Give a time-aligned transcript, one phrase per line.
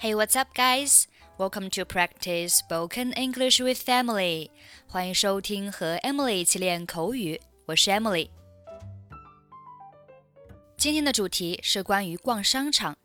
[0.00, 1.06] Hey, what's up, guys?
[1.38, 4.50] Welcome to practice spoken English with Emily.
[4.86, 7.40] 欢迎收听和 Emily 一起练口语。
[7.66, 8.30] 我是 Emily。
[10.76, 12.96] 今天的主题是关于逛商场。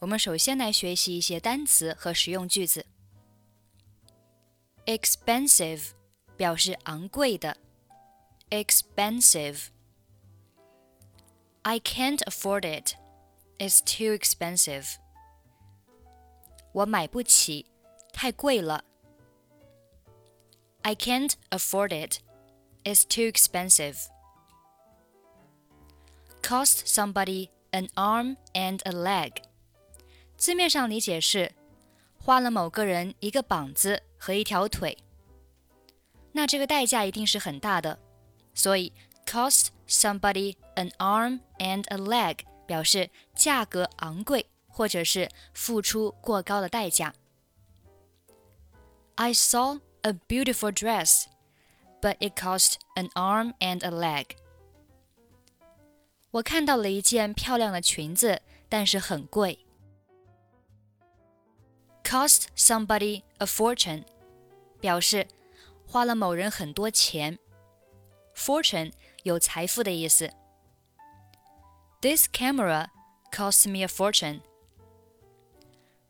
[0.00, 2.84] 我们首先来学习一些单词和实用句子。
[4.86, 5.92] Expensive
[6.36, 7.56] 表示昂贵的。
[8.50, 9.68] Expensive.
[11.62, 12.94] I can't afford it.
[13.58, 14.96] It's too expensive.
[16.78, 17.66] 我买不起，
[18.12, 18.84] 太贵了。
[20.82, 22.18] I can't afford it.
[22.84, 23.96] It's too expensive.
[26.42, 29.42] Cost somebody an arm and a leg.
[30.36, 31.52] 字面上理解是
[32.18, 34.98] 花了某个人一个膀子和一条腿。
[36.32, 37.98] 那这个代价一定是很大的，
[38.54, 38.92] 所以
[39.24, 44.46] cost somebody an arm and a leg 表示价格昂贵。
[44.78, 47.14] 或者是付出过高的代价。
[49.16, 51.26] I saw a beautiful dress,
[52.00, 54.36] but it cost an arm and a leg.
[56.32, 59.60] 我看到了一件漂亮的裙子，但是很贵。
[62.02, 64.04] Cost somebody a fortune，
[64.80, 65.28] 表示
[65.86, 67.38] 花了某人很多钱。
[68.34, 70.32] Fortune 有财富的意思。
[72.00, 72.88] This camera
[73.30, 74.40] cost me a fortune.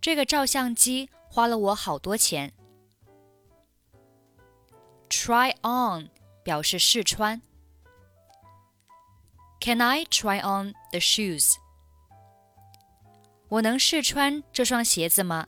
[0.00, 2.52] 这个照相机花了我好多钱。
[5.10, 6.10] Try on
[6.42, 7.42] 表示试穿。
[9.60, 11.56] Can I try on the shoes？
[13.48, 15.46] 我能试穿这双鞋子吗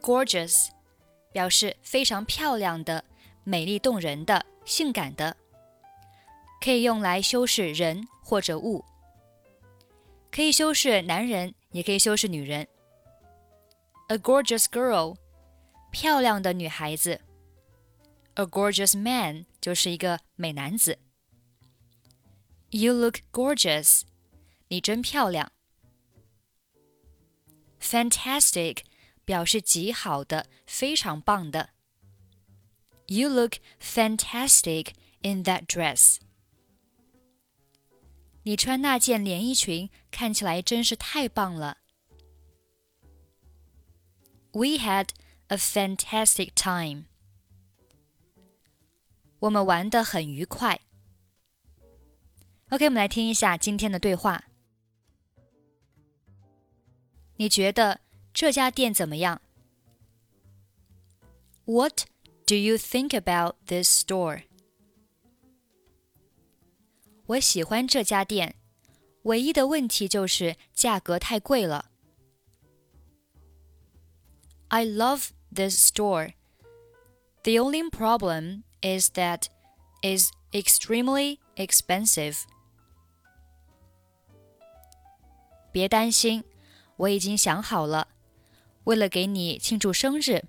[0.00, 0.68] ？Gorgeous
[1.32, 3.04] 表示非常漂亮的、
[3.42, 5.36] 美丽动人的、性感的，
[6.60, 8.84] 可以用来修饰人或者物，
[10.30, 11.52] 可以修饰男人。
[11.75, 12.67] 也可以修饰女人。
[14.07, 15.15] A gorgeous girl，
[15.91, 17.21] 漂亮的女孩子。
[18.35, 20.99] A gorgeous man 就是一个美男子。
[22.69, 24.01] You look gorgeous，
[24.69, 25.51] 你真漂亮。
[27.81, 28.83] Fantastic
[29.25, 31.69] 表示极好的、非常棒的。
[33.07, 36.17] You look fantastic in that dress。
[38.45, 41.77] 你穿那件连衣裙看起来真是太棒了。
[44.51, 45.09] We had
[45.47, 47.05] a fantastic time。
[49.39, 50.81] 我们玩得很愉快。
[52.69, 54.45] OK，我们来听一下今天的对话。
[57.37, 58.01] 你觉得
[58.33, 59.41] 这家店怎么样？
[61.65, 62.03] What
[62.45, 64.43] do you think about this store?
[67.26, 68.54] 我喜欢这家店，
[69.22, 71.90] 唯一的问题就是价格太贵了。
[74.68, 76.34] I love this store.
[77.42, 79.46] The only problem is that
[80.02, 82.42] it's extremely expensive.
[85.72, 86.44] 别担心，
[86.96, 88.08] 我已经想好了。
[88.84, 90.44] 为了给你庆祝生日，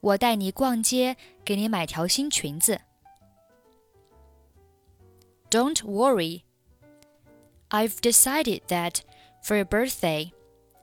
[0.00, 2.82] 我带你逛街，给你买条新裙子。
[5.49, 6.43] don't worry.
[7.69, 9.01] I've decided that
[9.41, 10.31] for your birthday,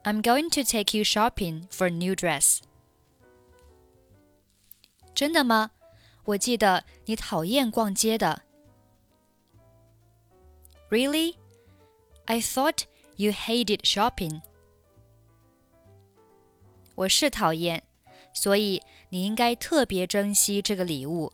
[0.05, 2.61] I'm going to take you shopping for a new dress.
[5.15, 5.71] 真的吗？
[6.25, 8.43] 我记得你讨厌逛街的。
[10.91, 11.37] Really?
[12.27, 12.85] I thought
[13.17, 14.43] you hated shopping.
[16.95, 17.83] 我是讨厌，
[18.33, 21.33] 所以你应该特别珍惜这个礼物。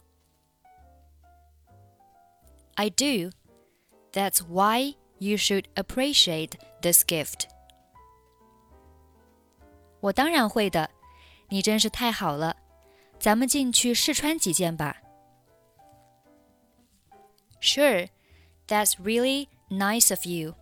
[2.74, 3.30] I do.
[4.12, 7.48] That's why you should appreciate this gift.
[10.00, 10.90] 我当然会的，
[11.48, 12.56] 你真是太好了。
[13.18, 14.96] 咱们进去试穿几件吧。
[17.60, 18.08] Sure,
[18.68, 20.54] that's really nice of you.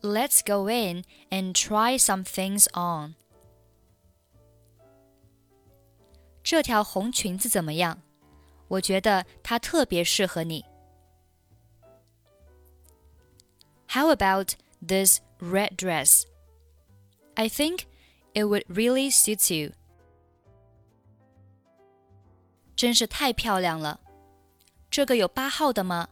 [0.00, 3.14] Let's go in and try some things on.
[6.42, 8.02] 这条红裙子怎么样？
[8.66, 10.64] 我觉得它特别适合你。
[13.88, 16.24] how about this red dress?
[17.34, 17.86] I think
[18.34, 19.72] it would really suit you.
[22.74, 24.00] 真是太漂亮了，
[24.90, 26.08] 这个有八号的吗？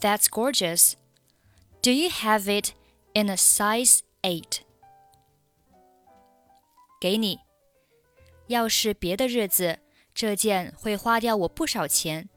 [0.00, 0.94] That's gorgeous.
[1.82, 2.72] Do you have it
[3.14, 4.60] in a size eight?
[7.00, 7.40] 给你。
[8.48, 9.78] 要是别的日子，
[10.14, 12.28] 这件会花掉我不少钱，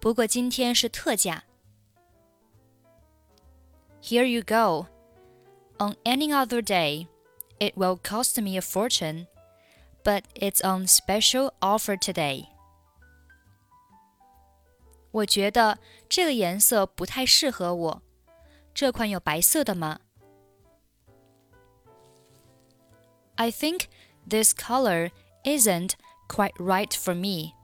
[0.00, 1.44] 不过今天是特价。
[4.00, 4.86] here you go.
[5.78, 7.08] On any other day,
[7.58, 9.26] it will cost me a fortune,
[10.04, 12.46] but it's on special offer today.
[15.10, 18.02] 我觉得这个颜色不太适合我。
[18.74, 20.00] 这款有白色的吗？
[23.36, 23.86] I think
[24.28, 25.10] this color
[25.44, 25.92] isn't
[26.28, 27.54] quite right for me.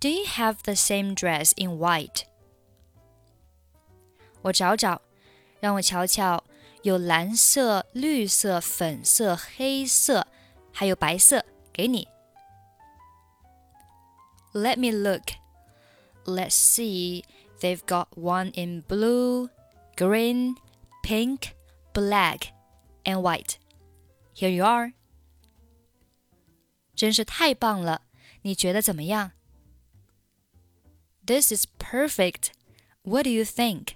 [0.00, 2.24] Do you have the same dress in white?
[4.42, 5.02] 我找找，
[5.64, 6.42] 让我瞧瞧，
[6.82, 10.26] 有蓝色、绿色、粉色、黑色，
[10.72, 12.08] 还有白色，给你。
[14.52, 15.32] Let me look.
[16.24, 17.24] Let's see.
[17.60, 19.50] They've got one in blue,
[19.96, 20.56] green,
[21.02, 21.52] pink,
[21.92, 22.48] black,
[23.04, 23.56] and white.
[24.34, 24.92] Here you are.
[26.96, 28.02] 真是太棒了！
[28.42, 29.32] 你觉得怎么样？
[31.26, 32.48] This is perfect.
[33.02, 33.94] What do you think?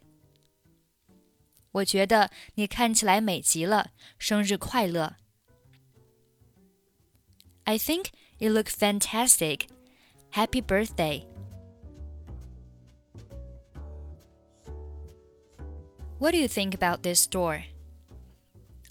[1.73, 5.17] 我觉得你看起来美极了，生日快乐！
[7.65, 8.07] I think
[8.39, 9.69] you look fantastic.
[10.33, 11.27] Happy birthday.
[16.19, 17.65] What do you think about this store?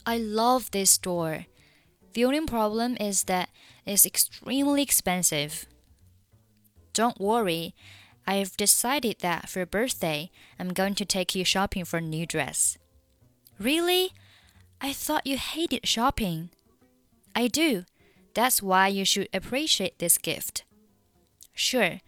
[0.06, 1.46] I love this store.
[2.14, 3.48] The only problem is that
[3.86, 5.66] it's extremely expensive.
[6.94, 7.74] Don't worry,
[8.29, 12.27] I've decided that for your birthday, I'm going to take you shopping for a new
[12.27, 12.77] dress.
[13.59, 14.13] Really?
[14.83, 16.51] I thought you hated shopping.
[17.35, 17.87] I do.
[18.35, 20.65] That's why you should appreciate this gift.
[21.55, 22.01] Sure,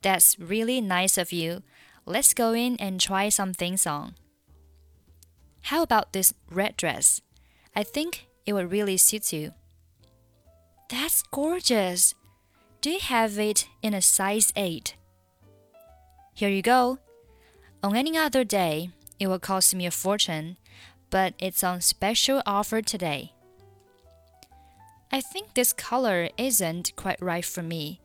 [0.00, 1.62] that's really nice of you.
[2.06, 4.14] Let's go in and try some things on.
[5.64, 7.20] How about this red dress?
[7.74, 9.52] I think it would really suit you.
[10.88, 12.14] That's gorgeous.
[12.80, 14.94] Do you have it in a size 8?
[16.36, 16.98] Here you go.
[17.82, 20.58] On any other day, it will cost me a fortune,
[21.08, 23.32] but it's on special offer today.
[25.10, 28.02] I think this color isn't quite right for me.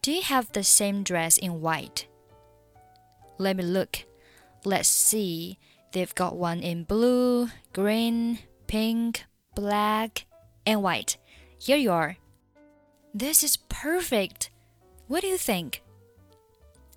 [0.00, 2.06] Do you have the same dress in white?
[3.36, 4.06] Let me look.
[4.64, 5.58] Let's see.
[5.92, 10.24] They've got one in blue, green, pink, black,
[10.64, 11.18] and white.
[11.58, 12.16] Here you are.
[13.12, 14.48] This is perfect.
[15.06, 15.83] What do you think?